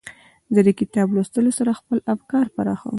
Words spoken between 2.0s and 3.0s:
افکار پراخوم.